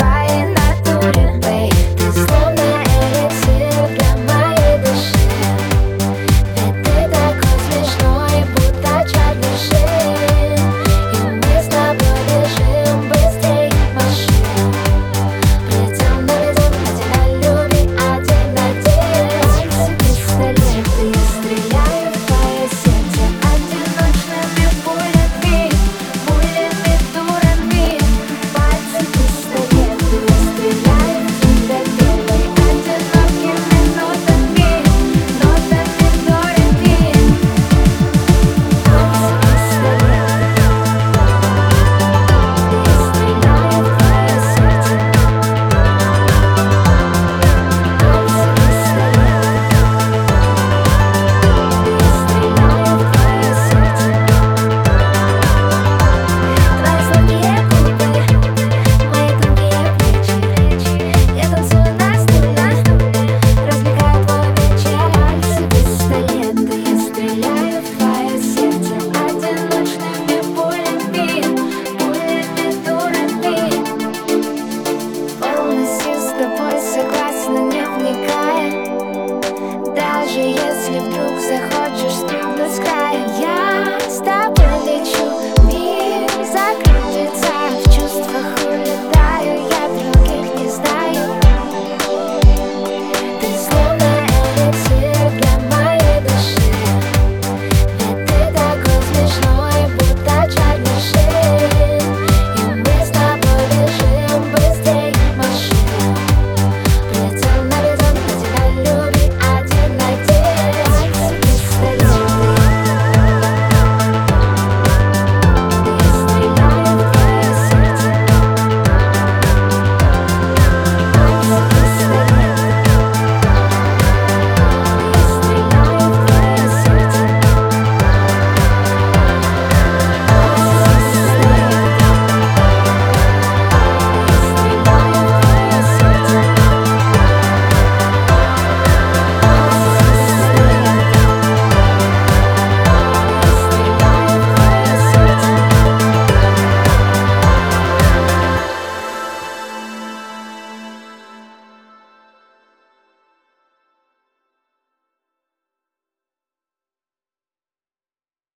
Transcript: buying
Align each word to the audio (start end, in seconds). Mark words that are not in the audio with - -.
buying 0.00 0.49